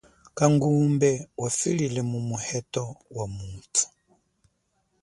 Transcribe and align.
Kangumbe 0.37 1.11
wafile 1.41 1.99
mumu 2.09 2.35
heto 2.47 2.83
wamuthu. 3.15 3.85